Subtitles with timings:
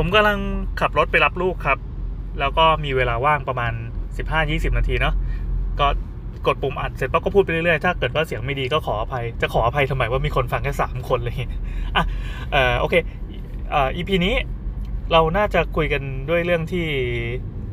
[0.00, 0.38] ผมกำลัง
[0.80, 1.78] ขับรถไปรับลูกครับ
[2.40, 3.72] แล้วก็มีเวลาว่างประมาณ
[4.26, 5.14] 15-20 นาทีเนาะ
[5.80, 5.86] ก็
[6.46, 11.34] กดปุ่มอัดเสร็จปั๊บก็พูดไปเรื่อยๆ ถ้าเกิดว่าเสียงไม่ดีก็ขออภัย จะขออภัยทำไมว่ามีคนฟังแค่สามคนเลย
[11.96, 12.04] อะ
[12.52, 12.94] เออโอเค
[13.70, 14.34] เอ่อ EP นี้
[15.12, 16.86] เราน่าจะคุยกันด้วยเรื่องที่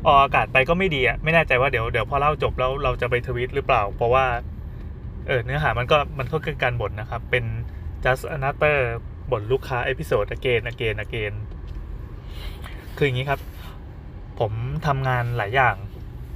[0.06, 4.26] ออกอากาศไปก็ไม่ดีอะไม่แน่ใจว่าเดี๋ยวเดี๋ยวพอเล่าจบแล้วเราจะไปทวิตหรือเปล่า เพราะว่า
[5.28, 7.44] เออเนื้อหามันก็มันก็คือการบ่นนะครับ เป็น
[8.04, 8.78] just another
[9.32, 11.34] บ่นลูกค้า episode again again again
[12.98, 13.40] คืออย่างนี้ครับ
[14.40, 14.52] ผม
[14.88, 15.76] ทำงานหลายอย่าง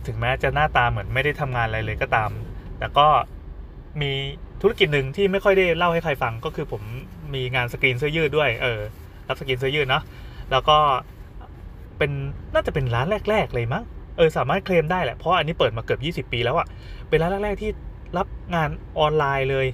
[0.08, 2.30] ถึงแม้จะหน้าตาเหมือนไม่ได้ทำงานอะไรเลยก็ตาม
[2.80, 3.08] แต่ก็
[4.02, 4.12] มี
[4.62, 6.82] ธุรกิจหนึ่งที่ไม่ค่อยได้เล่าให้ใครฟังก็คือผม
[7.34, 8.80] มีงานสกรีนเสื้อยืดด้วยเออ
[9.27, 10.04] รับสกรีนเสื้อยืดเนาะ
[10.52, 10.77] แล้วก็
[11.98, 12.12] เป็น
[12.54, 13.84] น่าจะเป็นร้านแรก ๆ เลยมั้ง
[14.18, 16.68] เออสามารถเคลมได้แหละเพราะอันนี้เปิดมาเกือบ20 ปีแล้วอะ
[17.10, 17.70] เป็นร้านแรกๆที่
[18.18, 19.68] รับงานออนไลน์เลย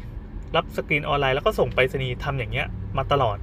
[0.55, 3.37] รับสกรีนออนไลน์แล้วก็ส่งไปรษณีย์ทำอย่างเงี้ยมาตลอด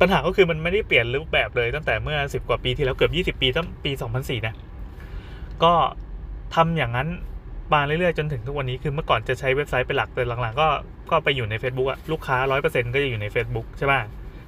[0.00, 4.54] ปัญหาก็คือมันไม่ได้เปลี่ยนรูปแบบเลยตั้งแต่เมื่อ 10 กว่าปีที่แล้วเกือบ 20 ปีตั้งปี 2004 นะ
[5.64, 5.72] ก็
[6.54, 7.08] ทำอย่างนั้น
[7.74, 10.68] มาเรื่อยๆจนถึงทุกวันนี้คือเมื่อก่อนจะใช้เว็บไซต์เป็นหลักแต่หลังๆ ก็
[11.10, 14.00] ก็ไปอยู่ใน Facebook อะลูกค้า 100%ก็จะอยู่ใน Facebook ใช่ป่ะ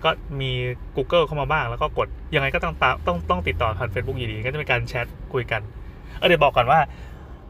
[0.04, 0.50] ก็มี
[0.96, 5.60] Google เข้ามาบ้างแล้วก็กดยังไงก็ต้องตาต้องต้องติดต่อผ่าน Facebook อยู่ดีก็จะเป็นการแชทคุยกัน
[6.18, 6.80] เออเดี๋ยวบอกก่อนว่า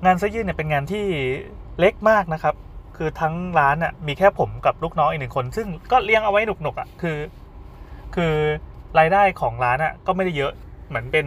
[0.05, 1.05] งานเสื้อยืดเนี่ยเป็นงานที่
[1.79, 2.55] เล็กมากนะครับ
[2.97, 7.17] คือทั้งร้านอะมีแค่ผมกับลูกน้องอีกหนึ่งคน ซึ่งก็เลี้ยงเอาไว้หนุกๆอะคือ
[8.17, 8.35] คือ
[8.99, 10.53] รายได้ของร้านอะก็ไม่ได้เยอะ
[10.89, 11.27] เหมือนเป็น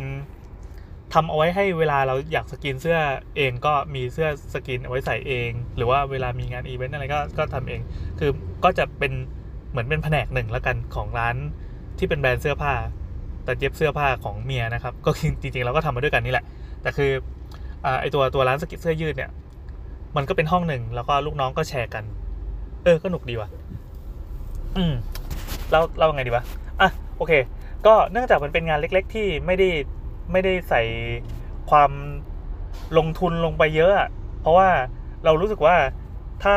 [1.13, 2.99] ทำเอาไว้ให้เวลาเราอยากสกรีนเสื้อ
[3.37, 7.81] เองก็มีเสื้อสกรีนเอาไว้ใส่เอง หรือว่าเวลามีงานอีเวนต์อะไรก็ก็ทำเอง
[8.19, 8.31] คือ
[8.63, 9.11] ก็จะเป็น
[9.71, 11.35] เหมือนเป็นแผนกหนึ่งแล้วกันของร้าน
[11.97, 12.73] ที่เป็นแบรนด์เสื้อผ้า
[13.43, 16.45] แต่เย็บเสื้อผ้าของเมียนะครับ ก็คือจริงๆเราก็ทำมาด้วยกันนี่แหละ
[16.81, 17.11] แต่คือ
[17.85, 19.31] อไอตัวตัวร้านสกินเสื้อยืดเนี่ย
[20.15, 22.03] มันก็เป็นห้องหนึ่งแล้วก็ลูกน้องก็แชร์กัน
[22.83, 23.49] เออก็หนุกดีว่ะ
[24.77, 24.93] อืม
[25.71, 26.43] เราเราไงดีวะ
[26.81, 27.33] อะโอเค
[27.85, 29.69] ก็เนื่องจากมันเป็นงานเล็ก ๆ ที่ไม่ได้
[30.31, 30.81] ไม่ได้ใส่
[31.69, 31.91] ความ
[32.97, 33.93] ลงทุนลงไปเยอะ
[34.41, 34.69] เพราะว่า
[35.25, 35.75] เรารู้สึกว่า
[36.43, 36.55] ถ้า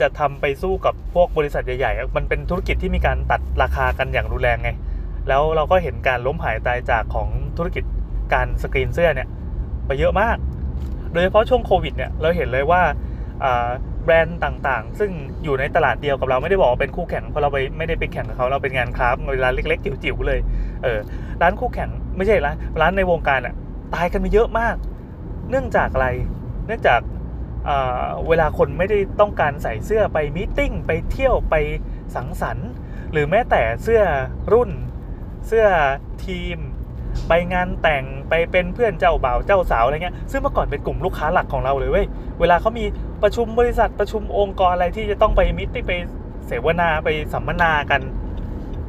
[0.00, 4.70] จะทำไปสู้กับพวกบริษัทใหญ่ๆ มันเป็นธุรกิจที่มีการตัดราคากันอย่างรุนแรงไง
[5.28, 7.84] แล้วเราก็เห็นการล้มหายตายจากของธุรกิจ
[8.32, 9.28] การสกรีนเสื้อเนี่ย
[9.86, 10.36] ไปเยอะมาก
[11.12, 12.82] โดยเฉพาะช่วงโควิดเนี่ยเราเห็นเลยว่า
[13.44, 13.68] อ่า
[14.04, 15.10] แบรนด์ต่างๆ ซึ่ง
[15.44, 20.40] อยู่ในตลาดเดียวกับเราไม่ได้บอกว่าเป็นคู่แข่งเพราะเราไปไม่ได้ไปแข่งกับเขาเราเป็นงานคราฟร้านเล็ก ๆ จิ๋วๆเลย
[20.82, 20.98] เออ
[21.42, 23.54] ร้านคู่แข่งไม่ใช่ร้านร้านในวงการอะ
[23.94, 24.76] ตายกันไปเยอะมาก
[25.50, 26.08] เนื่องจากอะไร
[26.66, 27.00] เนื่องจาก
[28.28, 31.54] เวลาคนไม่ได้ต้องการใส่เสื้อไปมีตติ้งไปเที่ยวไป
[32.14, 32.70] สังสรรค์
[33.12, 34.02] หรือแม้แต่เสื้อ
[34.52, 34.70] รุ่น
[35.46, 35.66] เสื้อ
[36.26, 36.56] ทีม
[37.28, 42.06] ไปงานแต่งไปเป็นเพื่อนเจ้าบ่าวเจ้าสาวอะไรเงี้ยซึ่งเมื่อก่อนเป็นกลุ่มลูกค้าหลักของเราเลยเว้ย
[42.40, 42.84] เวลาเขามี
[43.22, 45.92] ประชุมบริษัทประชุมองค์กรอะไรที่จะต้องไปมิตไป
[46.46, 48.00] เสวนาไปสัมมนากัน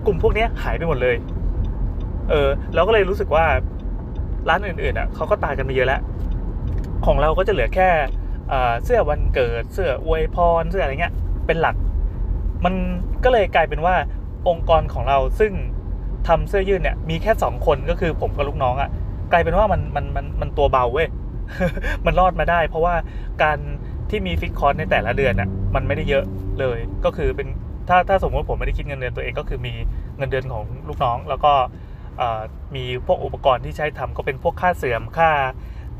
[0.06, 1.16] กลุ่มพวกนี้หายไปหมดเลย
[2.30, 3.46] เออเราก็เลยรู้สึกว่า
[4.50, 6.02] ร้านอื่นๆอะเขาก็ตายกันไปเยอะแล้ว
[7.06, 7.90] ของเราก็จะเหลือแค่
[8.50, 11.14] เอ่อเสื้อวันเกิด เสื้ออวยพรเสื้ออะไรเงี้ย
[11.46, 11.76] เป็นหลัก
[12.66, 12.74] มัน
[13.24, 13.96] ก็เลยกลายเป็นว่า
[14.50, 15.52] องค์กรของเราซึ่ง
[16.28, 18.90] ทำเสื้อยืดเนี่ยมีแค่สองคนก็คือผมกับลูกน้องอะ่ะ
[19.32, 21.08] กลายเป็นว่ามันมันมันมันตัวเบาเว้ย
[22.06, 22.96] มันรอดมาได้ เพราะว่า
[23.44, 23.58] การ
[24.10, 26.24] ที่มี fix cost ในแต่ละเดือนน่ะมันไม่ได้เยอะ
[26.60, 27.48] เลยก็คือเป็น
[27.90, 29.74] ถ้าถ้าสมมติผมไม่ได้คิดเงินเดือนตัวเองก็คือมี
[30.18, 31.54] เงินเดือนของลูกน้อง แล้วก็
[32.76, 35.30] มีพวกอุปกรณ์ที่ใช้ทำก็เป็นพวกค่าเสื่อมค่า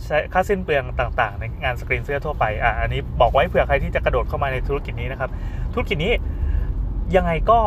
[0.06, 5.30] ใช้ค่าสิ้นเปลืองต่างๆ ในงานสกรีนเสื้อทั่วไปอะอันนี้บอกไว้เผื่อใครที่จะกระโดดเข้ามาในธุรกิจนี้นะครับ
[5.74, 6.14] ธุรกิจนี้
[7.16, 7.60] ยังไงก็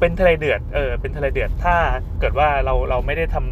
[0.00, 1.76] เป็นทะเลเดือด เออ เป็นทะเลเดือด ถ้า
[2.20, 3.46] เกิดว่าเราเราไม่ได้ทำ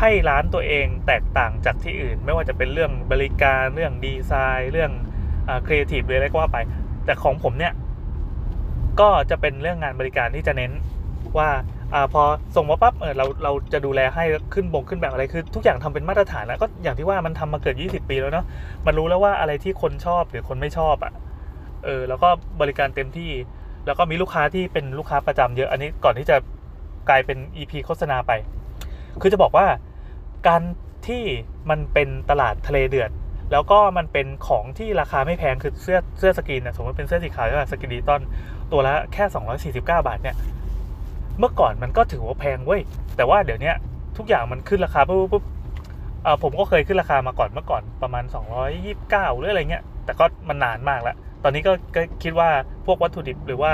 [0.00, 4.92] ให้ร้านตัวเองแตกต่างจากที่อื่น ไม่ว่าจะเป็นเรื่องบริการเรื่องดีไซน์ เรื่อง
[5.66, 6.58] ครีเอทีฟเลยอะไรก็ว่าไป
[7.04, 7.72] แต่ของผมเนี่ย
[9.00, 10.72] ก็จะเป็นเรื่องงานบริการที่จะเน้น
[11.38, 11.50] ว่า
[11.94, 12.22] อพอ
[12.56, 14.24] ส่งมาปั๊บเออเราเราจะดูแลให้
[14.54, 18.46] ขึ้นบงขึ้นแบบอะไรคือ ทุกอย่างทำเป็นมาตรฐานแล้วก็อย่างที่ว่ามันทำมาเกิด 20 ปีแล้วเนาะ
[18.86, 21.12] มันรู้แล้วว่าอะไรที่คนชอบหรือคนไม่ชอบอะ่ะ
[21.84, 22.28] เออแล้วก็
[22.60, 23.30] บริการเต็มที่
[23.86, 26.36] แล้วก็มีลูกค้าที่เป็นลูกค้าประจำเยอะอันนี้ก่อนที่จะ
[27.08, 28.32] กลายเป็น EP โฆษณาไป
[29.20, 29.66] คือจะบอกว่า
[30.48, 30.62] การ
[31.06, 31.22] ที่
[31.70, 33.10] มันเป็นตลาดทะเลเดือด
[33.52, 38.20] แล้วก็มันเป็นของที่ราคาไม่แพงคือเสื้อเสื้อสกรีนนะสมมติเป็นเสื้อสีขาวใช่ไหมสกรีนดิจิตอล
[38.72, 39.24] ตัวละแค่
[39.74, 40.36] 249 บาทเนี่ย
[41.38, 42.82] เมื่อก่อนมันก็ถือว่าแพงเว้ย
[43.16, 43.72] แต่ว่าเดี๋ยวนี้
[44.16, 45.44] ทุกอย่างมันขึ้นราคาปุ๊บปุ๊บ
[46.42, 48.24] ผมก็เคยขึ้นราคามาก่อนเมื่อก่อนประมาณ
[48.82, 51.72] 229 หรืออะไรเงี้ยแต่ก็มันนานมากแล้ว ตอนนี้ก็
[52.22, 52.50] คิดว่า
[52.86, 53.72] พวกวัตถุดิบหรือว่า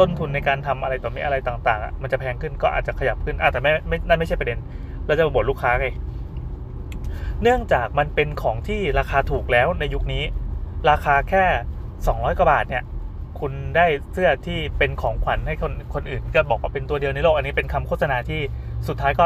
[0.00, 4.58] ต้นทุนในการทำอะไรต่อมีอะไรต่างๆมันจะแพงขึ้นก็อาจจะขยับขึ้นอแต่ไม่ไม่นั่นไม่ใช่ประเด็น
[5.06, 5.86] เราจะบ่นลูกค้าไง
[7.42, 10.24] เนื่องจากมันเป็นของที่ราคาถูกแล้วในยุคนี้
[10.90, 11.44] ราคาแค่
[11.90, 12.84] 200 กว่าบาทเนี่ย
[13.40, 18.40] คุณได้เสื้อที่เป็นของขวัญให้คนคนอื่นก็บอกว่าเป็นตัวเดียวในโลกอันนี้เป็นคำโฆษณาที่
[18.88, 19.24] สุดท้ายก็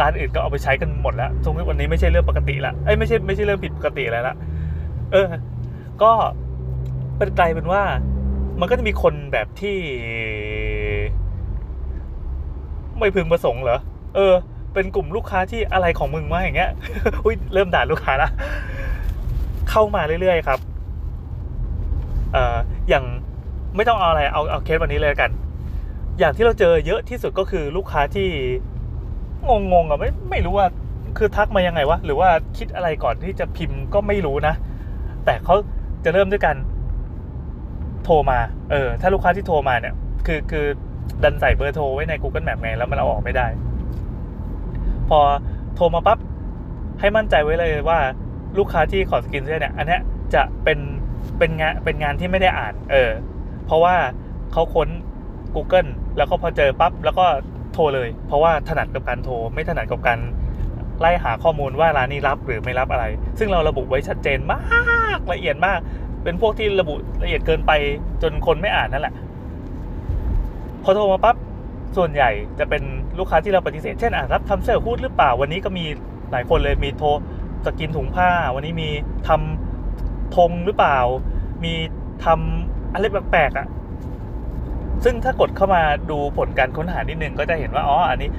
[0.00, 4.34] ร้านอื่นก็เอาไปใช้กันหมดแล้วทุกวันนี้ไม่ใช่เรื่องปกติละเอ้ยไม่ใช่ไม่ใช่เรื่องผิดปกติอะไรละ
[5.12, 5.28] เออ
[6.02, 6.12] ก็
[7.18, 7.82] เป็นกลายเป็นว่า
[8.60, 9.76] มันก็จะมีคนแบบที่
[12.98, 13.78] ไม่พึงประสงค์เหรอ
[14.16, 14.34] เออ
[14.74, 16.70] เป็นกลุ่มลูกค้าที่อะไรของมึงวะอย่างเงี้ย
[17.24, 18.30] อุ้ยเริ่มด่าลูกค้าละ
[19.70, 20.60] เข้ามาเรื่อยๆครับ
[22.32, 22.56] เอ่อ
[22.88, 23.04] อย่าง
[23.76, 25.30] ไม่ต้องเอาอะไรเอาเอาเคสวันนี้เลยกัน
[26.18, 28.28] อย่างที่เราเจอเยอะที่สุดก็คือลูกค้าที่
[29.72, 30.66] งงๆอะไม่ไม่รู้ว่า
[31.18, 34.54] คือทักมายังไงวะหรือว่าคิดอะไรก่อนที่จะพิมพ์ก็ไม่รู้นะ
[35.24, 35.54] แต่เขา
[36.04, 36.56] จะเริ่มด้วยกัน
[38.06, 38.38] โทรมา
[38.70, 39.94] เออถ้าลูกค้าที่โทรมาเนี่ย
[40.26, 40.66] คือคือ
[41.22, 43.46] ดันใส่เบอร์โทรไว้ใน Google Map ไงแล้วมันเอาออกไม่ได้
[45.08, 45.20] พอ
[45.76, 46.18] โทรมาปั๊บ
[47.00, 47.98] ให้มั่นใจไว้เลยว่า
[48.58, 49.98] ลูกค้าที่ขอสกินเสื้อเนี่ย อันนี้
[50.34, 50.78] จะเป็น
[51.38, 53.10] เป็นงานเป็นงานที่ไม่ได้อ่าน เออ
[53.66, 53.94] เพราะว่า
[54.52, 54.88] เขาค้น
[55.54, 57.26] Google แล้วก็พอเจอปั๊บแล้วก็
[57.72, 60.18] โทรเลย เพราะว่าถนัดกับการโทร ไม่ถนัดกับการ
[61.00, 63.04] ไล่หาข้อมูลว่าร้านนี้รับหรือไม่รับอะไร
[63.38, 64.60] ซึ่งเราระบุไว้ชัดเจนมา
[65.16, 65.78] กละเอียดมาก
[66.26, 67.72] เป็นพวกที่ระบุละเอียดเกินไป
[68.22, 69.14] จนคนไม่อ่านนั่นแหละ
[70.82, 71.36] พอโทรมาปั๊บ
[71.96, 72.82] ส่วนใหญ่จะเป็น
[73.18, 75.84] ลูกค้าที่เราปฏิเสธเช่นอะรับทำเสื้อฮูดหรือเปล่าวันนี้ก็มี
[76.30, 77.08] หลายคนเลยมีโทร
[77.64, 78.88] สกินถุงผ้า วันนี้มี
[79.28, 80.98] ทำธงหรือเปล่า
[81.64, 81.74] มี
[82.24, 83.66] ทำอะไรแปลกๆอะ
[85.04, 88.30] ซึ่งถ้ากดเข้ามาดูผลการค้นหานิดนึงก็จะเห็นว่าอ๋ออันนี้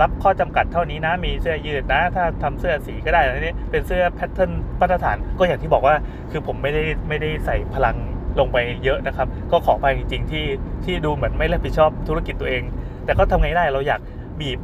[0.00, 4.50] รับข้อจำกัดเท่านี้นะ มีเสื้อยืดนะ ถ้าทำเสื้อสีก็ได้อันนี้เป็นเสื้อแพทเทิร์น
[4.80, 5.94] มาตรฐานก็อย่างที่บอกว่า
[6.30, 7.96] คือผมไม่ได้ไม่ได้ใส่พลัง
[8.38, 10.46] ลงไปเยอะนะครับ ก็ขอไปจริงๆที่
[10.84, 12.62] ที่ดูเหมือนไม่รับผิดชอบธุรกิจตัวเอง
[13.04, 14.00] แต่ก็ทำไงได้เราอยาก
[14.40, 14.58] บีบ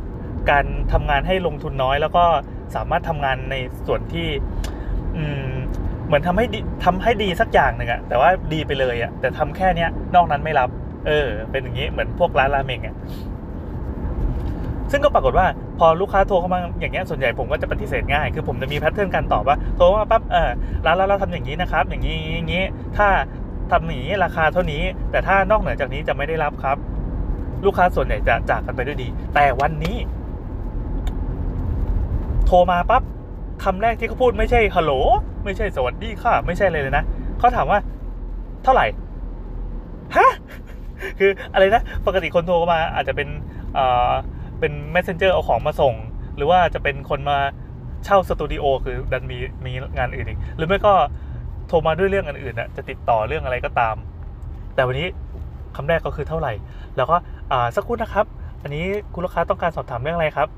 [0.50, 2.24] การทำงานให้ลงทุนน้อย แล้วก็
[2.74, 3.54] สามารถทำงานใน
[3.86, 4.28] ส่วนที่
[5.16, 5.52] อืม
[6.06, 10.68] เหมือนทำให้ดีทำให้ดีสักอย่างหนึ่งอะแต่ว่าดีไปเลยอะแต่ทำแค่เนี้ยนอกนั้นไม่รับ
[11.06, 12.96] เออ เป็นอย่างนี้เหมือนพวกร้านราเมงอะ
[14.90, 15.46] ซึ่งก็ปรากฏว่า
[15.78, 20.50] พอลูกค้าโทรเข้ามาอย่างเงี้ยส่วนใหญ่ผมก็จะปฏิเสธง่าย คือผมจะมีแพทเทิร์นการตอบว่าโทรมาปั๊บเออ
[20.86, 22.64] ร้านเราเราทำอย่างนี้นะครับ อย่างนี้อย่างนี้
[22.96, 23.08] ถ้า
[23.70, 26.76] ทำอย่างนี้ราคาเท่านี้ แต่ถ้านอกเหนือจากนี้จะไม่ได้รับครับ
[27.64, 29.96] ลูกค้าส่วนใหญ่จะจากกันไปด้วยดี แต่วันนี้
[32.46, 33.02] โทรมาปั๊บ
[33.64, 34.92] คำแรกที่เขาพูดไม่ใช่ฮัลโหล
[35.44, 37.04] ไม่ใช่สวัสดีค่ะ ไม่ใช่เลยเลยนะ
[37.38, 37.78] เขาถามว่า
[38.64, 38.86] เท่าไหร่
[40.16, 40.32] ฮะ
[41.18, 43.28] คืออะไรนะ ปกติคนโทรมาอาจจะเป็น
[44.62, 45.94] เป็น messenger เอาของมาส่ง
[46.36, 47.38] หรือว่าจะเป็นคนมา
[48.04, 50.94] เช่าสตูดิโอคือดันมีมีงานอื่นอีก หรือไม่ก็
[51.68, 53.96] โทรมาด้วยเรื่องอื่นๆน่ะจะติดต่อเรื่องอะไรก็ตาม
[54.74, 55.06] แต่วันนี้
[55.76, 56.52] คำแรกก็คือเท่าไหร่
[56.96, 57.16] แล้วก็
[57.52, 58.26] อ่าสักครู่นะครับ
[58.62, 60.48] อันนี้คุณลูกค้าต้องการสอบถามเรื่องอะไรครับ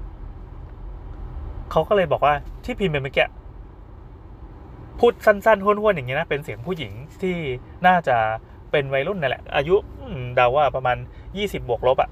[1.70, 2.34] เขาก็เลยบอกว่า
[2.64, 3.26] ที่พิมพ์ไปเมื่อกี้
[4.98, 6.92] พูดสั้นๆห้วนๆอย่างเงี้ยนะเป็นเสียงผู้หญิง
[7.22, 7.34] ที่
[7.86, 8.16] น่าจะ
[8.70, 9.76] เป็นวัยรุ่นนั่นแหละ อายุ
[10.34, 10.96] เดาว่าประมาณ
[11.36, 12.10] ยี่สิบบวกลบอะ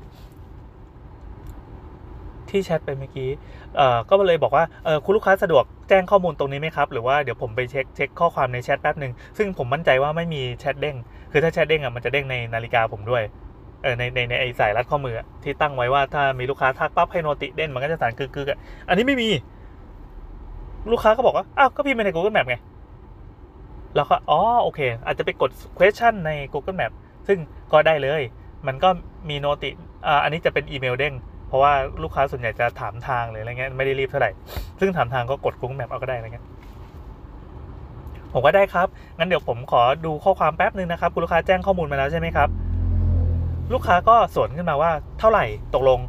[2.52, 3.28] ที่แชทไปเมื่อกี้
[3.76, 10.96] เอ่อก็เลยบอกว่าเออคุณลูกค้าสะดวกแจ้งข้อมูลตรงนี้ไหมครับ หรือว่าเดี๋ยวผมไปเช็คเช็คข้อความในแชทแป๊บหนึ่งซึ่งผมมั่นใจว่าไม่มีแชทเด้ง
[11.32, 13.22] คือถ้าแชทเด้งอะมันจะเด้งในนาฬิกาผมด้วย
[13.82, 18.58] เออในในในไอสายรัดข้อมือที่ตั้งไว้ว่าถ้ามีลูกค้าทักปั๊บให้ noti เด้งมันก็จะสั่นกึกๆอะ
[18.88, 19.28] อันนี้ไม่มี
[20.93, 22.56] ลูกค้าก็บอกว่าอ้าวก็พิมพ์ไปใน Google Map ไง
[23.96, 26.93] แล้วก็อ๋อโอเค อาจจะไปกด question ใน Google Map
[27.28, 27.38] ซึ่ง
[27.72, 28.23] ก็ได้เลย
[28.66, 28.88] มันก็
[29.28, 29.71] มีโนติ
[30.06, 31.14] อ่าอันนี้จะเป็นอีเมลเด้ง
[31.52, 34.30] เพราะว่าลูกค้าส่วนใหญ่จะถามทางหรืออะไรเงี้ยไม่ได้รีบเท่าไหร่
[34.80, 36.47] ซึ่งถามทางก็กด Google Map เอาก็ได้อะไรเงี้ย
[38.32, 38.87] ผมก็ได้ครับ
[39.18, 42.49] งั้นเดี๋ยวผมขอดูข้อความแป๊บนึงนะครับ คุณลูกค้าแจ้งข้อมูลมาแล้วใช่ไหมครับ
[43.73, 45.44] ลูกค้าก็สวนขึ้นมาว่าเท่าไหร่
[45.75, 46.00] ตกลง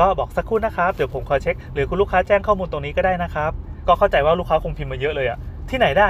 [0.00, 3.50] ก็บอกสักครู่นะครับ เดี๋ยวผมขอเช็ค หรือคุณลูกค้าแจ้งข้อมูลตรงนี้ก็ได้นะครับ
[3.88, 5.38] ก็เข้าใจว่าลูกค้าคงพิมพ์มาเยอะเลยอะ
[5.70, 6.08] ที่ไหนได้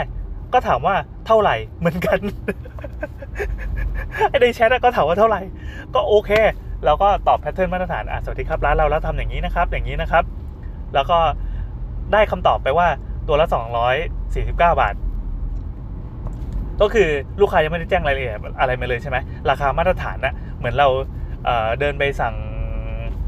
[0.52, 0.94] ก็ถามว่า
[1.26, 2.18] เท่าไหร่เหมือนกัน
[4.28, 5.40] ไอ้ในแชทก็ถามว่าเท่าไหร่
[5.94, 6.30] ก็โอเค
[6.84, 10.24] เราก็ตอบแพทเทิร์นมาตรฐานอะสวัสดีครับร้านเราแล้วทำอย่างนี้นะครับ อย่างนี้นะครับ
[10.94, 11.18] แล้วก็
[12.12, 12.88] ได้คำตอบไปว่า
[13.28, 13.46] ตัวละ
[13.98, 14.94] 249 บาท
[16.80, 17.08] ก็คือ
[17.40, 19.16] ลูกค้ายังไม่ได้แจ้งรายละเอียดอะไรมาเลยใช่ไหม
[19.50, 20.88] ราคามาตรฐานนะเหมือนเรา
[21.44, 22.34] เเดินไปสั่ง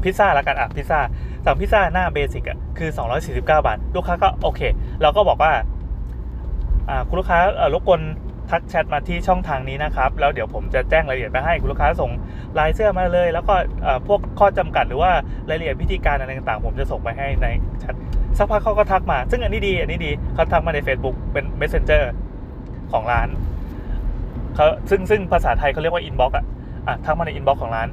[0.03, 0.99] พิซซ่าแล้วกันอะพิซซ่า
[1.45, 2.89] สั่งพิซซ่าหน้าเบสิกอะคือ
[3.19, 4.61] 249 บาท ลูกค้าก็โอเค
[5.01, 5.51] เราก็บอกว่า
[7.07, 7.39] คุณลูกค้า
[7.73, 8.01] รบกวน
[8.49, 12.11] ทักแชทมาที่ช่องทางนี้นะครับ แล้วเดี๋ยวผมจะแจ้งรายละเอียดไปให้คุณลูกค้าส่ง
[12.59, 13.53] ลายเสื้อมาเลย แล้วก็
[14.07, 15.11] พวกข้อจำกัดหรือว่า
[15.49, 17.47] รายละเอียดพิธีการอะไรต่างๆ ผมจะส่งไปให้ใน
[17.79, 17.95] แชท
[18.37, 22.03] สักพักเขาก็ทักมา ซึ่งอันนี้ดีอันนี้ดีเขาทักมาใน Facebook เป็น Messenger
[22.91, 23.27] ของร้าน
[24.55, 26.45] เขาซึ่งซึ่งภาษาไทยเขาเรียกว่า inbox อะ
[26.87, 27.87] อะทักมาใน inbox ของร้าน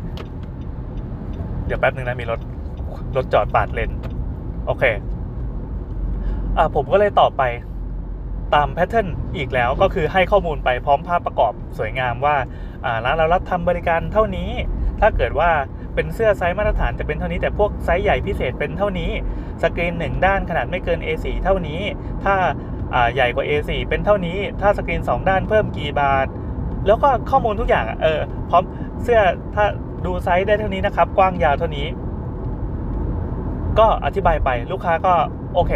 [1.67, 2.41] เดี๋ยวแป๊บนึงนะมีรถ
[3.17, 3.91] รถจอดปาดเลน
[4.67, 4.85] โอเค
[6.57, 7.43] อะผมก็เลยตอบไป
[8.55, 9.07] ตาม pattern
[9.37, 12.37] อีกแล้วก็คือให้ข้อมูลไปพร้อมภาพประกอบสวยงามว่า
[13.05, 14.51] ร้านเรารับทำบริการเท่านี้
[15.01, 15.51] ถ้าเกิดว่า
[15.95, 19.11] เป็นเสื้อไซส์มาตรฐานจะเป็นเท่านี้แต่พวกไซส์ใหญ่พิเศษเป็นเท่านี้
[19.63, 21.81] สกรีนหนึ่งด้านขนาดไม่เกิน A4 เท่านี้
[22.25, 22.35] ถ้า
[23.15, 26.27] ใหญ่กว่า A4 เป็นเท่านี้ ถ้าสกรีน 2 ด้านเพิ่มกี่บาท
[26.87, 28.65] แล้วก็ข้อมูลทุกอย่างเออพร้อม
[29.03, 29.21] เสื้อ
[29.55, 29.65] ถ้า
[30.05, 31.87] ดูไซส์ได้เท่านี้นะครับ กว้างยาวเท่านี้
[33.79, 35.15] ก็อธิบายไปลูกค้าก็
[35.55, 35.73] โอเค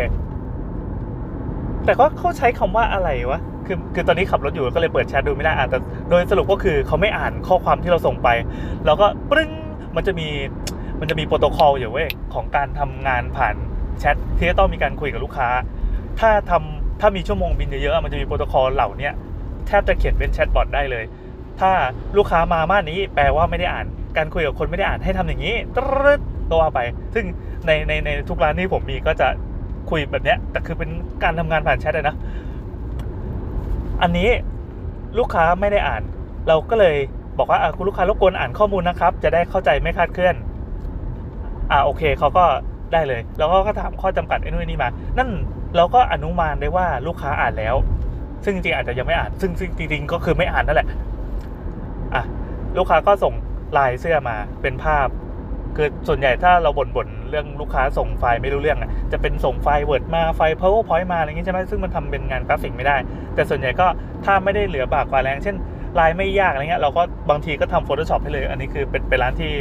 [1.84, 5.78] แต่ก็เขาใช้คำว่าอะไรวะคือคือตอนนี้ขับรถอยู่ก็เลยเปิดแชทดูไม่ได้อะแต่
[6.10, 8.28] โดยสรุปก็คือเขาไม่อ่านข้อความที่เราส่งไป
[8.86, 9.50] แล้วก็ปรึ้ง
[9.96, 10.28] มันจะมี
[11.00, 13.54] มันจะมีโปรโตคอลอยู่เว้ยของการทำงานผ่าน
[14.00, 15.48] แชทที่จะต้องมีการคุยกับลูกค้า
[16.20, 19.10] ถ้าทำถ้ามีชั่วโมงบินเยอะๆมันจะมีโปรโตคอลเหล่านี้
[19.66, 21.04] แทบจะเขียนเป็น chatbot ได้เลย
[21.60, 21.72] ถ้า
[22.16, 23.86] ลูกค้ามาท่านี้แปลว่าไม่ได้อ่าน
[24.16, 26.80] การคุยกับคนไม่ได้อ่านให้ทำอย่างนี้ตรึดก็ว่าไป
[27.14, 27.24] ซึ่ง
[27.66, 29.28] ในในในทุกร้านที่ผมมีก็จะ
[29.92, 30.90] คุยแบบเนี้ย แต่คือเป็น
[31.22, 32.16] การทำงานผ่านแชทเลยนะ
[34.02, 34.28] อันนี้
[35.18, 36.02] ลูกค้าไม่ได้อ่าน
[36.49, 36.96] เราก็เลย
[37.38, 40.37] บอกว่าอะคุณลูกค้ารบกวนอ่านข้อมูลนะครับ จะได้เข้าใจไม่คาดเคลื่อน
[41.70, 42.44] อ่าโอเคเขาก็
[42.92, 45.30] ได้เลย แล้วก็ก็ถามข้อจำกัดไอ้นู่นนี่มา นั่น
[45.76, 47.75] เราก็อนุมานได้ว่าลูกค้าอ่านแล้ว
[48.44, 50.88] ซึ่งจริงๆอาจจะยังไม่อ่าน ซึ่งซึ่งจริงๆก็คือไม่อ่านนั่นแหละ
[52.14, 52.25] อะ
[52.78, 53.34] ลูกค้าก็ส่ง
[53.78, 55.06] ลายเสื้อมาเป็นภาพ
[55.76, 62.97] คือส่วนใหญ่ถ้าเราบ่นบ่นเรื่องลูกค้าส่งไฟล์ไม่รู้เรื่องอะจะเป็นส่งไฟล์ Word มาไฟล์ PowerPoint มาอะไรอย่างงี้ใช่ไหมซึ่งมันทำเป็นงานกราฟิกไม่ได้
[63.35, 63.87] แต่ส่วนใหญ่ก็
[64.25, 65.57] ถ้าไม่ได้เหลือบากกว่าแรง เช่น
[65.99, 69.52] ลายไม่ยากอะไรเงี้ยเราก็บางทีก็ทำ Photoshop ให้เลย อันนี้คือเป็นเป็นร้านที่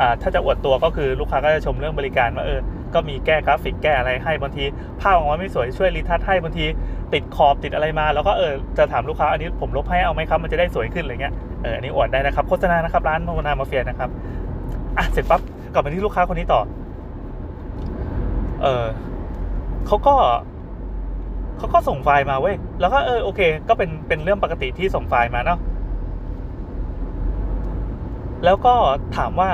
[0.00, 2.60] อ่าถ้าจะอวดตัวก็คือลูกค้าก็จะชมเรื่องบริการว่าเออ
[2.94, 4.64] ก็มีแก้กราฟิกแก้อะไรให้บางที
[5.00, 6.64] ภาพออกมาไม่สวยช่วยรีทัชให้บางที
[7.12, 14.10] ติดขอบติดอะไรมา แล้วก็เออจะถามลูกค้าอันนี้ผมลบให้เอาไหมครับมันจะได้สวยขึ้นอะไรเงี้ยเอออันนี้อวดได้นะครับโฆษณานะครับร้านโมนามาเฟียนะครับ
[14.98, 15.40] อะเสร็จปั๊บ
[15.72, 16.60] กลับมาที่ลูกค้าคนนี้ต่อ
[18.62, 18.84] เออ
[19.86, 20.14] เขาก็
[21.58, 25.58] เขาก็ส่งไฟล์มาเว้ย แล้วก็เออโอเค ก็เป็นเป็นเรื่องปกติที่ส่งไฟล์มาเนาะ
[28.44, 28.74] แล้วก็
[29.16, 29.48] ถามว่า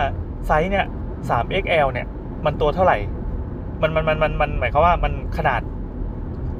[0.46, 0.87] ไซส์เนี่ย
[1.30, 2.06] 3XL เนี่ย
[2.44, 2.99] มันตัวเท่าไหร่
[3.82, 5.61] มันมันมันมันมันหมายความว่ามันขนาด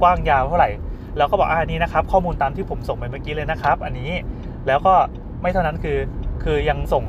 [0.01, 0.71] กว้างยาวเท่าไหร่
[1.17, 4.11] แล้วก็บอกอ่านี้นะครับ ข้อมูลตามที่ผมส่งไปเมื่อกี้เลยนะครับ อันนี้
[4.67, 4.95] แล้วก็
[5.43, 5.99] ไม่เท่านั้นคือ
[6.43, 7.05] คือยังส่ง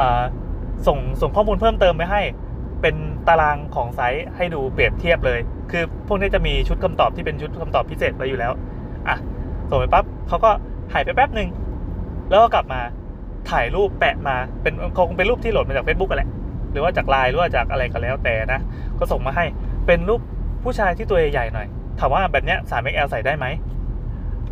[0.00, 0.22] อ่า
[0.86, 2.20] ส่งส่งข้อมูลเพิ่มเติมไปให้
[2.82, 2.94] เป็น
[3.28, 5.40] ตารางของไซส์ให้ดูเปรียบเทียบเลย
[5.70, 8.52] คือพวกนี้จะมีชุดคำตอบที่เป็นชุดคำตอบพิเศษไว้อยู่แล้ว
[9.08, 9.16] อะ
[9.70, 10.50] ส่งไปปั๊บเขาก็
[10.92, 11.48] หายไปแป๊บหนึ่ง
[12.30, 12.80] แล้วก็กลับมา
[13.50, 16.30] ถ่ายรูปแปะมาเป็นคงเป็นรูปที่โหลดมาจาก Facebook กันแหละ
[16.72, 18.60] หรือว่าจากไลน์หรือว่าจากอะไรก็แล้วแต่นะ
[18.98, 19.44] ก็ส่งมาให้
[19.86, 20.20] เป็นรูป
[20.62, 21.66] ผู้ชายที่ตัวใหญ่ๆหน่อย
[21.98, 23.46] ถามว่าแบบเนี้ย 3XL ใส่ได้ไหม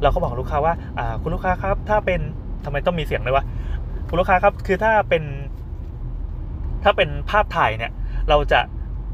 [0.03, 2.21] เราก็บอกลูกค้าว่า อ่า คุณลูกค้าครับ ถ้าเป็น
[2.65, 3.45] ทำไมต้องมีเสียงเลยวะ
[4.09, 5.23] คุณลูกค้าครับ คือถ้าเป็น
[6.85, 7.93] ถ้าเป็นภาพถ่ายเนี่ย
[8.29, 8.61] เราจะ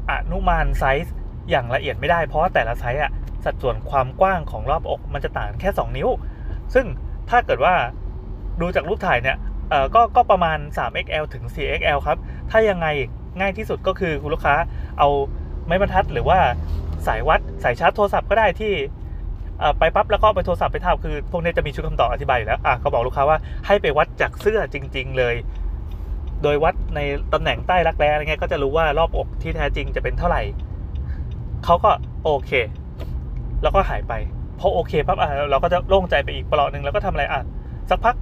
[0.09, 1.15] อนุมานไซส์
[1.49, 3.11] อย่างละเอียดไม่ได้ เพราะแต่ละไซส์อะ
[3.45, 6.09] สัดส่วนความกว้างของรอบอกมันจะต่างแค่ 2 นิ้ว
[6.73, 6.85] ซึ่ง
[7.29, 7.73] ถ้าเกิดว่า
[8.61, 9.37] ดูจากรูปถ่ายเนี่ย
[9.69, 12.17] เอ่อก็ก็ประมาณ 3XL ถึง 4XL ครับ
[12.51, 12.87] ถ้ายังไง
[13.39, 14.55] ง่ายที่สุดก็คือคุณลูกค้า
[14.99, 15.09] เอา
[15.65, 16.39] ไม้บรรทัดหรือว่า
[17.07, 18.73] สายวัดสายชาร์จโทรศัพท์ก็ได้ที่
[19.79, 25.35] ไปปั๊บแล้วก็ไปโทรศัพท์ไปทาบคือ พวกนี้จะมีชุดคำตอบอธิบายอยู่แล้วอะก็บอกลูกค้าว่าให้ไปวัดจากเสื้อจริง ๆ เลย
[26.43, 26.99] โดยวัดใน
[27.33, 30.41] ตำแหน่งใต้รักแร้อะไรเงี้ยก็จะรู้ว่ารอบอกที่แท้จริงจะเป็นเท่าไหร่
[31.65, 31.91] เขาก็
[32.23, 32.51] โอเค
[33.63, 34.13] แล้วก็หายไป
[34.59, 37.41] พอโอเคปั๊บอะเราก็จะโล่งใจไปอีกเปลาะหนึ่งแล้วก็ทำอะไรอะ
[37.89, 38.15] สักพัก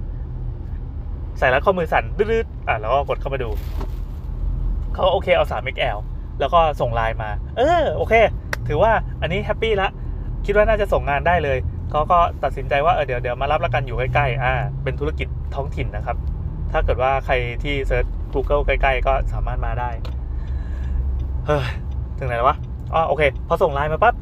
[1.38, 3.50] ใส่รัดข้อมือสั่นดืดๆอะแล้วก็กดเข้ามาดู
[4.92, 5.98] เขาก็โอเคเอา 3XL
[6.40, 8.14] แล้วก็ส่งไลน์มา เออโอเค
[8.68, 9.88] ถือว่าอันนี้ happy ละ
[10.46, 11.58] คิดว่าน่าจะส่งงานได้เลย
[11.90, 16.16] เขาก็ตัดสินใจว่าเออเดี๋ยวเดี๋ยวมารับแล้วกันอยู่ใกล้ๆอ่าเป็นธุรกิจท้องถิ่นนะครับ
[16.72, 19.90] ถ้าเกิดว่าใครที่ search Google ใกล้ ๆ ก็สามารถมาได้
[21.46, 21.66] เฮ้ย
[22.18, 22.56] ถึงไหนแล้ววะ
[22.94, 24.14] อ๋อโอเค พอส่งไลน์มาปั๊บ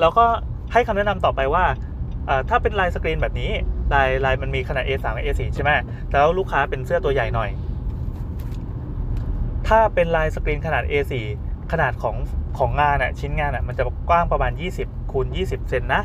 [0.00, 0.24] เราก็
[0.72, 1.64] ให้คำแนะนำต่อไปว่า
[2.28, 3.50] อ่าถ้าเป็นลายสกรีนแบบนี้
[3.94, 5.70] ลายลายมันมีขนาด A3 กับ A4 ใช่ไหม
[6.12, 7.50] แล้วลูกค้าเป็นเสื้อตัวใหญ่หน่อย
[9.68, 11.12] ถ้าเป็นลายสกรีนขนาด A4
[11.72, 12.16] ขนาดของ
[12.58, 16.02] ของงานอะชิ้นงานอะมันจะกว้างประมาณ 20คูณ20 เซนนะ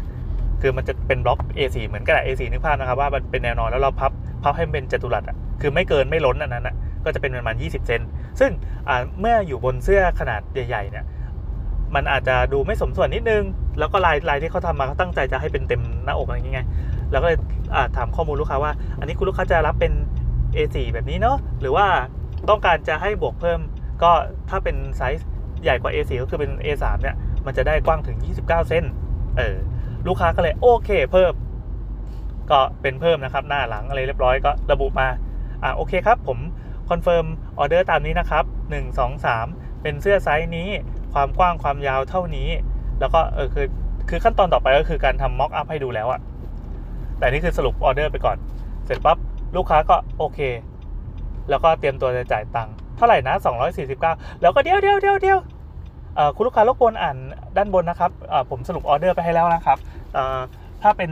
[0.62, 4.12] คือมันจะเป็นบล็อก A4 เหมือนกระดาษ A4 นึกภาพนะครับว่ามันเป็นแนวนอนแล้วเราพับ
[4.43, 8.01] พับให้เป็นจัตุรัสอะคือไม่เกินไม่ล้นอันนั้นอะก็จะเป็นประมาณ 20 เซน
[8.39, 8.51] ซึ่ง
[8.88, 11.05] อ่าเมื่ออยู่บนเสื้อขนาดใหญ่ๆเนี่ย
[11.96, 13.43] มันอาจจะดูไม่สมส่วนนิดนึง
[13.79, 16.67] แล้วก็ลายลายที่เขาทำมาเขาตั้งใจจะให้เป็นเต็มหน้าอกอะไรอย่างเงี้ย
[17.12, 17.39] แล้วก็เลย
[17.96, 19.93] ถามข้อมูลลูกค้าว่า อันนี้คุณลูกค้าจะรับเป็น
[20.55, 21.88] A4 แบบนี้เนาะหรือว่า
[22.50, 23.60] ต้องการจะให้บวกเพิ่ม
[24.03, 24.12] ก็
[24.50, 25.29] ถ้าเป็นไซส์
[25.63, 27.15] ใหญ่กว่า A4 ก็คือเป็น A3 เนี่ย
[27.46, 28.84] มันจะได้กว้างถึง 29 เซนต์
[29.38, 29.55] เออ
[30.08, 31.31] ลูกค้าก็เลยโอเคเพิ่ม
[32.51, 35.08] ก็เป็นเพิ่มนะครับหน้าหลังอะไรเรียบร้อยก็ระบุมา
[35.63, 36.39] อ่าโอเคครับผม
[36.89, 37.25] confirm
[37.60, 40.70] ออเดอร์ตามนี้นะครับ 1 2 3 เป็นเสื้อไซส์นี้
[41.13, 42.50] ความกว้างความยาวเท่านี้
[43.00, 43.68] แล้วก็เออคือ
[44.10, 46.22] คือขั้นตอนต่อไปก็คือการทำ mock up ให้ดูแล้วอะ
[47.20, 48.38] แต่นี่คือสรุปออเดอร์ไปก่อน
[48.86, 49.18] เสร็จปั๊บ
[49.56, 50.39] ลูกค้าก็โอเค
[51.50, 53.36] แล้วก็เตรียมตัวจะจ่ายตังค์เท่าไหร่นะ
[53.88, 55.39] 249 แล้วก็เดี๋ยวเดี๋ยวเดี๋ยวเดี๋ยว
[56.15, 57.18] เออคุณลูกค้ารบกวนอ่าน
[57.58, 58.12] ด้านบนนะครับ
[58.50, 59.77] ผมสรุปออเดอร์ไปให้แล้วนะครับ
[60.82, 61.12] ถ้าเป็น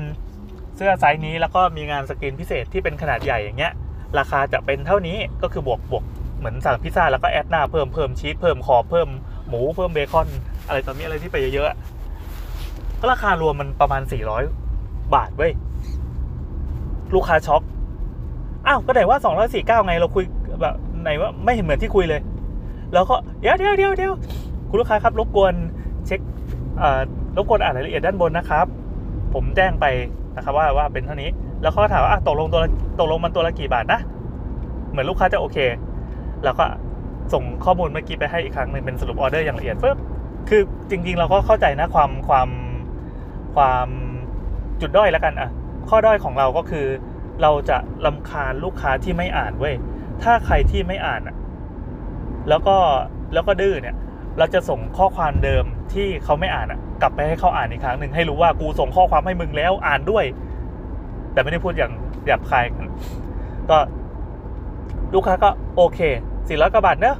[0.77, 3.73] เสื้อไซส์นี้แล้วก็มีงานสกรีนพิเศษที่เป็นขนาดใหญ่อย่างเงี้ย
[4.19, 6.03] ราคาจะเป็นเท่านี้ก็คือบวกบวก
[6.37, 9.07] เหมือนสั่งพิซซ่าแล้วก็ add หน้าเพิ่มเพิ่มชีสเพิ่มขอบเพิ่ม
[9.47, 10.27] หมูเพิ่มเบคอน
[10.67, 14.01] อะไรตอนนี้อะไรที่ไปเยอะๆก็ราคารวมมันประมาณ
[14.57, 15.51] 400 บาทเว้ย
[17.15, 17.61] ลูกค้าช็อก
[18.67, 19.17] อ้าวก็ไหนว่า
[19.53, 20.23] 249ไงเราคุย
[20.61, 22.21] แบบไหนว่าไม่เห็นเหมือนที่คุยเลย
[22.93, 24.13] แล้วก็เดี๋ยวเดี๋ยวเดี๋ยวเดี๋ยว
[24.69, 25.53] คุณลูกค้าครับรบกวน
[26.05, 26.19] เช็ค
[26.77, 27.01] เอ่อ
[27.37, 28.65] รบกวนอ่านรายละเอียดด้านบนนะครับ
[29.33, 29.85] ผมแจ้งไป
[30.37, 31.29] นะครับว่าว่าเป็นเท่านี้
[31.61, 32.61] แล้วเขาก็ถามว่าตกลงตัว
[32.99, 33.99] ตกลงมันตัวละกี่บาทนะ
[34.89, 35.57] เหมือนลูกค้าจะโอเค
[36.43, 36.65] แล้วก็
[37.33, 39.97] ส่งข้อมูลเมื่อกี้ไปให้อีกครั้งหนึ่งเป็นสรุปออเดอร์อย่างละเอียดปึ๊บ
[40.49, 42.49] คือจริง ๆ เราก็เข้าใจนะความความ
[43.55, 43.87] ความ
[44.81, 45.49] จุดด้อยแล้วกันอะ
[45.89, 46.85] ข้อด้อยของเราก็คือ
[47.41, 49.75] เราจะลำคาญลูกค้าที่ไม่อ่านเว้ย
[50.23, 51.35] ถ้าใครที่ไม่อ่านอะ
[52.49, 52.77] แล้วก็
[53.33, 53.95] แล้วก็ดื้อเนี่ย
[54.37, 55.63] เราจะส่งข้อความเดิม
[55.93, 56.67] ที่เขาไม่อ่าน
[57.01, 60.25] กลับไปให้เขาอ่านอีกครั้งหนึ่งให้รู้ว่ากูส่งข้อความให้มึงแล้วอ่านด้วย
[61.33, 61.93] แต่ไม่ได้พูดอย่าง
[62.25, 62.87] หยาบคายกัน
[63.69, 63.77] ก็
[65.13, 65.99] ลูกค้าก็โอเค
[66.47, 67.17] สี่ร้อยกว่าบาทเนอะ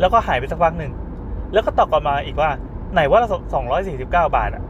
[0.00, 0.92] แล้วก็หายไปสักพักหนึ่ง
[1.52, 2.50] แล้วก็ตอบกลับมาอีกว่า
[2.92, 4.62] ไหนว่าเราสองร้อยสี่สิบเก้าบาทอะ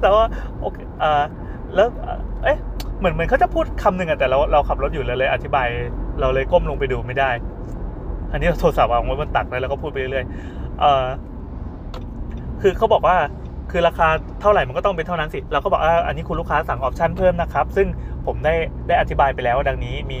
[0.00, 0.22] แล้วก็
[0.60, 1.22] โอเคเออ
[1.74, 2.58] แล้วเอ่อเอ๊ะ
[2.98, 5.66] เหมือนเหมือนเขาจะพูดคำหนึ่งอะแต่เราเราขับรถอยู่เลยเลย อธิบาย
[6.20, 7.30] เราเลยก้มลงไปดูไม่ได้
[8.32, 11.04] อันนี้โทรศัพท์วางไว้บนตักเลยแล้วก็พูดไปเรื่อยๆเออ
[12.62, 13.16] คือเขาบอกว่า
[13.70, 14.08] คือราคา
[14.40, 17.86] เท่าไหร่มันก็ต้องเป็นเท่านั้นสิเราก็บอกอ่าอันนี้คุณลูกค้าสั่งออปชั่นเพิ่มนะครับ ซึ่ง
[18.26, 18.54] ผมได้
[18.88, 20.20] ได้อธิบายไปแล้วดังนี้มี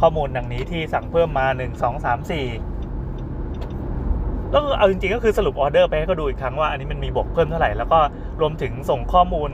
[0.00, 2.46] ข้อมูลดังนี้ที่สั่งเพิ่มมาหนึ่งสองสามสี่
[4.50, 7.98] แล้วก็เอาจริงๆก็คือสรุปออเดอร์ไปให้เขาดูอีกครั้งว่าอันนี้มันมีบวกเพิ่มเท่าไหร่ แล้วก็
[8.40, 9.50] รวมถึงส่งข้อมูล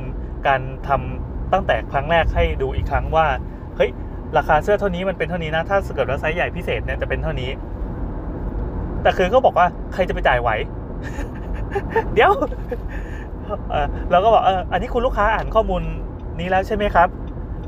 [0.47, 3.27] การทำตั้งแต่ครั้งแรกให้ดูอีกครั้งว่า
[3.77, 3.91] เฮ้ย
[4.39, 7.51] ราคาเสื้อเท่านี้มันเป็นเท่านี้นะ ถ้าเกิดว่าไซส์ใหญ่พิเศษเนี่ยจะเป็นเท่านี้
[9.03, 10.51] แต่คือเขาบอกว่าใครจะไปจ่ายไหว
[12.15, 12.33] เดี๋ยว
[14.11, 15.83] เราก็บอกเอออันนี้คุณลูกค้าอ่านข้อมูล
[16.41, 17.09] นี้แล้วใช่ไหมครับ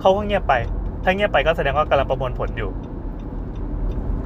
[0.01, 0.55] เขาก็เงียบไป
[1.05, 2.71] ถ้าเงียบไปก็แสดงว่ากำลังประมวลผลอยู่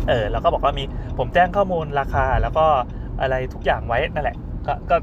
[0.09, 0.85] เออแล้วก็บอกว่ามี
[1.19, 2.67] ผมแจ้งข้อมูลราคาแล้วก็
[3.21, 4.97] อะไรทุกอย่างไว้นั่นแหละ ก็ก็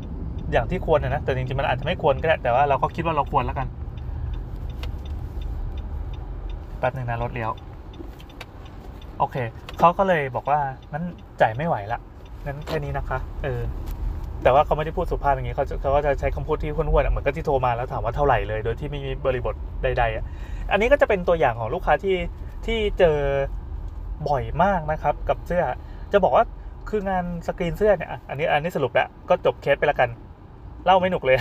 [0.51, 3.67] อย่างที่ควรนะนะแต่จริงๆมันอาจจะไม่ควรก็ได้แต่ว่าเราก็คิดว่าเราควรแล้วกัน
[6.72, 7.51] แป๊บหนึ่งนะรถเลี้ยว
[9.19, 9.35] โอเค
[9.79, 10.59] เขาก็เลยบอกว่า
[10.93, 11.03] นั้น
[11.41, 11.99] จ่ายไม่ไหวละ
[12.45, 13.61] งั้นแค่นี้นะคะ เออ
[14.43, 20.23] แต่ว่าเขาไม่ได้พูดสุภาพอย่างนี้เขาเขาก็จะใช้คำพูดที่ห้วนๆอะเหมือนกับที่โทรมาแล้วถามว่าเท่าไหร่เลย โดยที่ไม่มีบริบทใดๆอะ
[20.71, 22.17] อันนี้ก็จะเป็นตัวอย่างของลูกค้าที่
[22.65, 23.17] ที่เจอ
[24.27, 25.63] บ่อยมากนะครับ กับเสื้อ
[26.11, 26.43] จะบอกว่า
[26.89, 30.09] คืองานสกรีนเสื้อเนี่ยอันนี้อันนี้สรุปแล้วก็จบเคสไปแล้วกัน
[30.85, 31.37] เล่าไม่หนุกเลย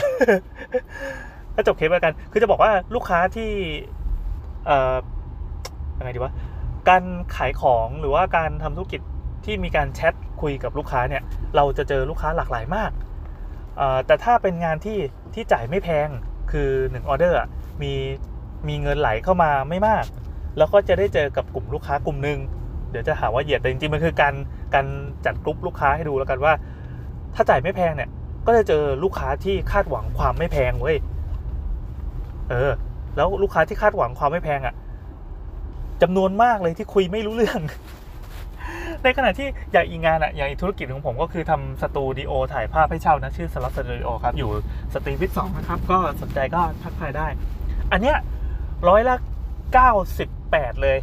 [1.56, 3.50] ก็จบเคสไปแล้วกัน คือจะบอกว่าลูกค้าที่
[4.66, 4.96] เอ่อ
[6.02, 6.32] ยังไงดีวะ
[6.88, 7.02] การ
[7.36, 9.00] ขายของหรือว่าการทำธุรกิจ
[9.44, 11.22] ที่มีการแชทคุยกับลูกค้าเนี่ย
[11.56, 12.90] เราจะเจอลูกค้าหลากหลายมาก
[14.06, 14.98] แต่ถ้าเป็นงานที่
[15.34, 16.08] ที่จ่ายไม่แพง
[16.52, 17.38] คือ1ออเดอร์
[17.82, 17.92] มี
[18.68, 20.04] มีเงินไหลเข้ามาไม่มาก
[20.58, 22.38] แล้วก็จะได้เจอกับกลุ่มลูกค้ากลุ่มหนึ่ง
[22.90, 24.34] เดี๋ยวจะหาว่าเหยียดแต่จริงๆมันคือการ
[24.74, 24.86] การ
[25.26, 26.52] จัดกลุ่มลูกค้าให้ดูแล้วกันว่า
[27.34, 28.08] ถ้าจ่ายไม่แพงเนี่ย
[28.46, 30.96] ก็จะเจอลูกค้าที่คาดหวังความไม่แพงเว้ย
[32.50, 32.72] เออ
[33.16, 34.74] แล้วลูกค้าที่คาดหวังความไม่แพงอะ่ะ
[36.02, 37.60] จำนวนมากเลยที่คุยไม่รู้เรื่อง
[39.04, 44.50] ในขณะที่อย่างอีกงานอะอย่างอีกธุรกิจของผมก็คือทำสตูดิโอถ่ายภาพให้เช่านะ ชื่อสล็อตสตูดิโอครับ อยู่
[44.94, 47.26] สตรีวิทย์สองนะครับ ก็สนใจก็ทักทายได้
[47.92, 48.16] อันเนี้ย
[48.88, 49.16] ร้อยละ
[49.72, 50.98] เก้าสิบแปดเลย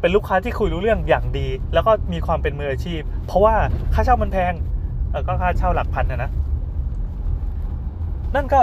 [0.00, 3.54] เป็นลูกค้าที่คุยรู้เรื่องอย่างดี แล้วก็มีความเป็นมืออาชีพ เพราะว่า
[3.94, 4.52] ค่าเช่ามันแพง
[5.10, 6.30] เออก็ค่าเช่าหลักพันนะนะ
[8.34, 8.62] นั่นก็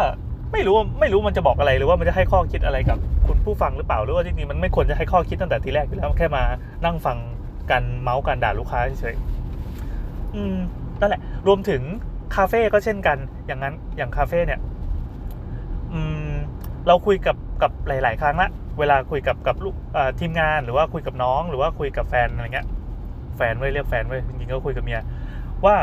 [0.53, 6.43] ไม่รู้ไม่รู้มันจะบอกอะไรหรือว่ามันจะให้ข้อคิดอะไรกับคุณผู้ฟังหรือเปล่าหรือว่าจริงๆมันไม่ควรจะให้ข้อคิดตั้งแต่ทีแรกอยู่แล้วแค่มา
[6.85, 7.17] นั่งฟัง
[7.71, 10.57] กันเมาส์กันด่าลูกค้าเฉยๆอืม
[10.99, 11.81] นั่นแหละ รวมถึง
[12.35, 14.59] คาเฟ่ก็เช่นกัน อย่างนั้นอย่างคาเฟ่เนี่ย
[15.93, 16.31] อืม
[16.87, 19.75] เราคุยกับกับหลาย ๆ ครั้งละเวลาคุยกับกับลูก
[20.19, 22.67] ทีมงานหรือว่าคุยกับน้อง หรือว่าคุยกับแฟนอะไรเงี้ย
[23.37, 25.01] แฟนไว้เรียกแฟนไว้จริงๆก็คุยกับเมีย
[25.65, 25.75] ว่า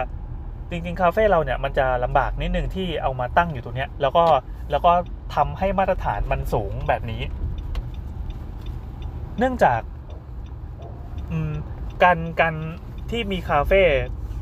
[0.70, 4.24] จริงๆ คาเฟ่เราเนี่ยมันจะลำบากนิดนึงที่เอามาตั้งอยู่ตรงเนี้ย แล้วก็
[4.70, 4.92] แล้วก็
[5.35, 7.22] ทำให้มาตรฐานมันสูงแบบนี้
[9.38, 9.80] เนื่องจาก
[12.02, 12.54] การการ
[13.11, 13.83] ที่มีคาเฟ่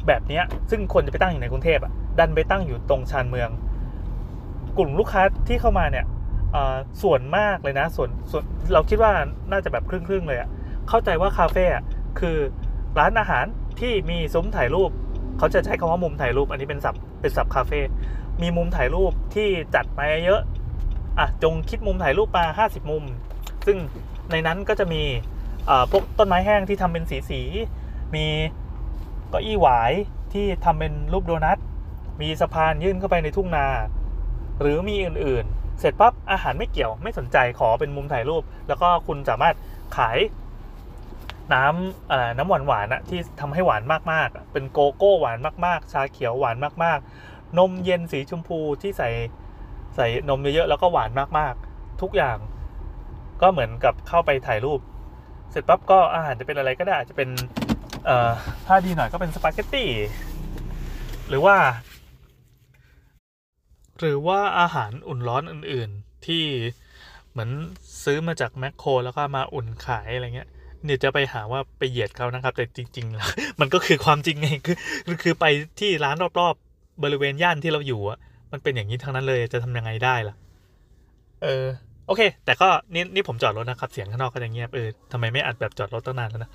[0.06, 3.50] แบบนี้ซึ่งคนจะไปตั้งอยู่ในกรุงเทพอะดันไปตั้งอยู่ตรงชานเมือง
[4.76, 6.06] กลุ่มลูกค้าที่เข้ามาเนี่ย
[7.02, 9.12] ส่วนมากเลยนะส่วนส่วนเราคิดว่า
[9.50, 10.48] น่าจะแบบครึ่งๆเลยอะ
[10.88, 11.82] เข้าใจว่าคาเฟ่อะ
[12.20, 12.36] คือ
[12.98, 13.44] ร้านอาหาร
[13.80, 14.90] ที่มีซุ้มถ่ายรูป
[15.38, 17.80] เขาจะใช้คำว่ามุมถ่ายรูป อันนี้เป็นศัพท์เป็นศัพท์คาเฟ่
[18.42, 20.40] มีมุมถ่ายรูปที่จัดมาเยอะ
[21.18, 23.04] อะจงคิดมุมถ่ายรูปมา 50 มุม
[23.66, 23.76] ซึ่ง
[24.30, 25.02] ในนั้นก็จะมี
[25.90, 27.40] พวกต้นไม้แห้งที่ทำเป็นสีสี
[28.14, 28.26] มี
[29.30, 29.92] เก้าอี้หวาย
[30.32, 31.58] ที่ทำเป็นรูปโดนัท
[32.20, 33.66] มีสะพานยื่นเข้าไปในทุ่งนา
[34.60, 39.54] หรือมีอื่นๆ เสร็จปั๊บอาหารไม่เกี่ยวไม่สนใจขอเป็นมุมถ่ายรูป แล้วก็คุณสามารถ
[39.96, 40.18] ขาย
[41.54, 47.08] น้ำน้ำหวานหวานๆอะที่ทำให้หวานมากๆ เป็นโกโก้หวานมากๆ ชาเขียวหวานมากๆ
[47.58, 49.10] นมเย็นสีชมพูที่ใส่
[49.96, 52.38] ใส่นมเยอะๆแล้วก็หวานมากๆ ทุกอย่าง
[53.42, 54.80] ก็เหมือนกับเข้าไปถ่ายรูป
[55.50, 57.28] เสร็จปั๊บก็อาหารจะเป็นอะไรก็ได้อาจจะเป็น
[58.06, 58.30] เอ่อ
[58.66, 59.88] ถ้าดีหน่อยก็เป็นสปาเกตตี้
[61.28, 61.56] หรือว่า
[63.98, 66.44] หรือว่าอาหารอุ่นร้อนอื่นๆ ที่
[67.30, 67.50] เหมือน
[68.04, 70.48] ซื้อมาจากแมคโครแล้วก็มาอุ่นขายอะไรเงี้ย
[70.84, 73.28] เดี๋ยจะไปหาว่าไปเหยียดเขานะครับ แต่จริง ๆ แล้ว
[73.60, 75.44] มันก็คือความจริงไงคือคือคือไป
[75.80, 76.67] ที่ร้านรอบๆ
[77.02, 78.18] บริเวณย่านที่เราอยู่อะ
[78.52, 80.34] มันเป็นอย่างนี้ทั้งนั้นเลยจะทำยังไงได้ล่ะ
[81.42, 81.66] เออ
[82.06, 86.50] โอเค แต่ก็นี่นี่ผมจอดรถนะครับ เสียงข้างนอกก็จะเงียบเออทำไมไม่อัดแบบจอดรถตั้งนานแล้วนะ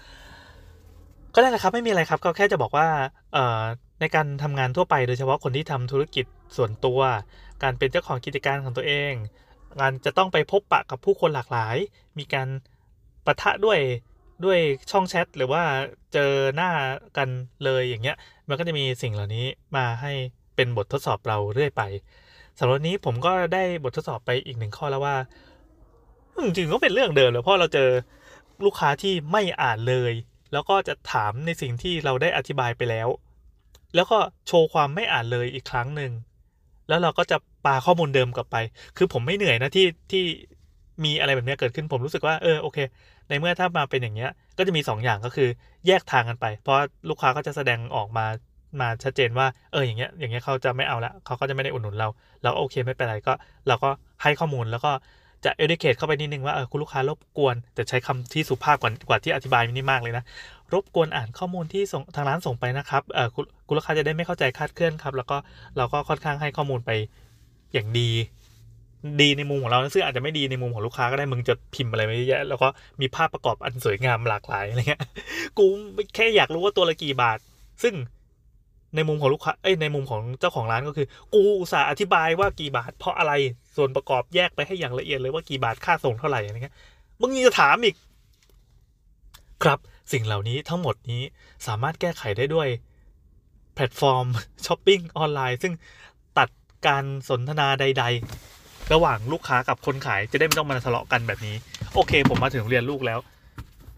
[1.34, 2.88] ก็ได้แหละครับไม่มีอะไรครับก็แค่จะบอกว่า
[3.34, 3.62] เอ่อ
[4.00, 6.26] ในการทำงานทั่วไปโดยเฉพาะคนที่ทำธุรกิจ
[6.58, 7.00] ส่วนตัว
[7.64, 9.14] การเป็นเจ้าของกิจการของตัวเอง
[9.80, 11.76] งานจะต้องไปพบปะกับผู้คนหลากหลาย
[12.18, 12.48] มีการ
[13.26, 13.80] ปะทะด้วย
[14.46, 14.60] ด้วย
[14.92, 15.64] ช่องแชทหรือว่า
[16.14, 16.70] เจอหน้า
[17.18, 17.30] กัน
[17.64, 18.18] เลยอย่างเงี้ย
[18.50, 20.12] มันก็จะมีสิ่งเหล่านี้มาให้
[20.56, 21.82] เป็นบททดสอบเราเรื่อยไป
[22.60, 25.16] สำหรับนี้ผมก็ได้บททดสอบไปอีกหนึ่งข้อแล้วว่า
[26.44, 27.90] จริงก็เป็นเรื่องเดิมเลยเพราะเราเจอ
[28.66, 30.14] ลูกค้าที่ไม่อ่านเลย
[30.54, 33.08] แล้วก็จะถามในสิ่งที่เราได้อธิบายไปแล้ว
[33.96, 36.12] แล้วก็โชว์ความไม่อ่านเลยอีกครั้งหนึ่ง
[36.90, 38.58] แล้วเราก็จะปาข้อมูลเดิมกลับไป
[38.98, 40.24] คือผมไม่เหนื่อยนะที่ที่
[41.04, 42.78] มีอะไรแบบนี้เกิดขึ้นผมรู้สึกว่าเออโอเค
[43.30, 45.50] ในเมื่อถ้ามาเป็นอย่างเงี้ย ก็จะมีสองอย่างก็คือ
[45.88, 46.78] แยกทางกันไป เพราะ
[47.10, 48.26] ลูกค้าก็จะแสดงออกมา
[48.82, 52.08] มาชัดเจนว่าเอออย่างเงี้ยอย่างเงี้ยเขาจะไม่เอาละเขาก็จะไม่ได้อุดหนุนเรา
[52.44, 53.34] เราโอเคไม่เป็นไรก็
[53.68, 53.90] เราก็
[54.24, 54.92] ให้ข้อมูลแล้วก็
[55.46, 60.24] จะ educate เข้าไปนิดนึงว่าเออคุณลูกค้ารบกวน แต่ใช้คำที่สุภาพกว่ากว่าที่อธิบายมินี่มากเลยนะ
[60.74, 65.38] รบกวนอ่านข้อมูลที่ส่งทางร้านส่งไปนะครับเออคุณคุณลูกค้าจะได้ไม่เข้าใจคลาดเคลื่อนครับ แล้วก็
[65.78, 66.92] เราก็ค่อนข้างให้ข้อมูลไป
[67.74, 68.10] อย่างดี
[69.22, 72.68] ดีในมุมของเราซึ่งอาจจะไม่ดีในมุมของลูกค้าก็ได้มึงจะพิมพ์อะไรไม่เยอะแยะแล้วก็
[73.02, 75.02] มีภาพประกอบอันสวยงามหลากหลายอะไรเงี้ย
[75.58, 75.66] กู
[76.16, 77.40] แค่อยากรู้ว่าตัวละกี่บาท
[77.84, 77.94] ซึ่ง
[78.96, 83.34] ในมุมของลูกค้าเอ้ยในมุมของเจ้าของร้านก็คือ กูอุตส่าห์อธิบายว่ากี่บาท เพราะอะไร
[83.76, 86.76] ส่วนประกอบแยกไปให้อย่างละเอียดเลยว่ากี่บาทค่าส่งเท่าไหร่อะไรเงี้ย
[87.22, 87.96] มึงยังจะถามอีก
[89.64, 89.80] ครับ
[90.12, 91.24] สิ่งเหล่านี้ทั้งหมดนี้
[91.68, 92.68] สามารถแก้ไขได้ด้วย
[93.74, 94.26] แพลตฟอร์ม
[94.66, 95.74] ช้อปปิ้งออนไลน์ ซึ่ง
[96.38, 96.50] ตัด
[96.88, 98.63] การสนทนาใด ๆ
[98.94, 101.56] ระหว่างลูกค้ากับคนขายจะได้ไม่ต้องมาทะเลาะกันแบบนี้
[101.94, 103.20] โอเค ผมมาถึงโรงเรียนลูกแล้ว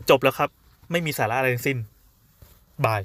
[0.10, 0.50] จบแล้วครับ
[0.92, 1.78] ไม่มีสาระอะไรทั้งสิ้น
[2.86, 3.02] บาย